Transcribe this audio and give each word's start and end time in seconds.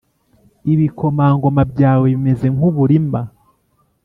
Ibikomangoma 0.73 1.63
byawe 1.71 2.05
bimeze 2.13 2.47
nk’uburima 2.55 3.21